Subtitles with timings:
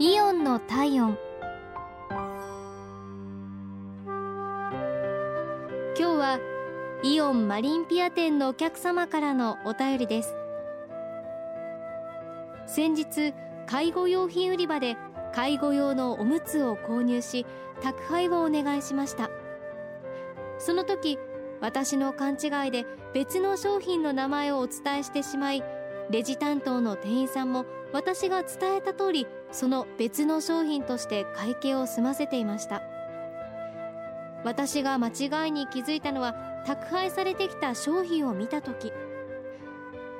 [0.00, 1.18] イオンの体温。
[4.06, 4.12] 今
[5.96, 6.38] 日は
[7.02, 10.36] イオンマリンピア店のお客様からのお便りです。
[12.68, 13.34] 先日
[13.66, 14.96] 介護用品売り場で
[15.34, 17.44] 介護用のおむつを購入し
[17.82, 19.30] 宅配をお願いしました。
[20.60, 21.18] その時
[21.60, 25.64] 私の勘違いで別の商品の名前をお伝えしてしまい
[26.10, 32.82] レジ担当の店員さんも私が伝えた通りその別の商品として会計を済ませていました。
[34.44, 36.34] 私が間違いに気づいたのは
[36.66, 38.92] 宅配されてきた商品を見た時。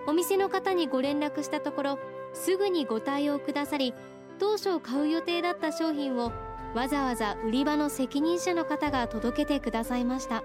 [0.06, 1.98] お店の方にご連絡したところ
[2.32, 3.92] すぐにご対応くださり
[4.38, 6.32] 当初買う予定だった商品を
[6.74, 10.42] わざわざ売り場の責任者の方が届けてくださいました。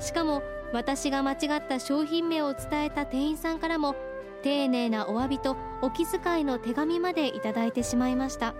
[0.00, 3.96] しかも私が間違った商品名を伝えた店員さんからも
[4.42, 8.54] 丁寧なお詫びとお気遣いの手紙までいただいてしまいました。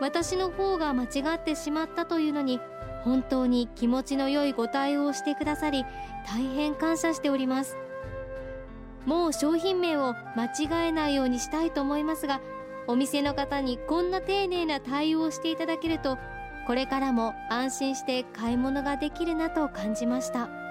[0.00, 2.60] 私の方が間違ってしまったというのに
[3.02, 5.84] 本当に気持ちの良いご対応をしてくださり
[6.26, 7.76] 大変感謝しております。
[9.06, 12.40] もう商品名を間違えないようにしたいと思いますが
[12.86, 16.18] お店の方にこんな丁寧な対応をしていただけると
[16.66, 20.67] これからも安心して買い物ができるなと感じました。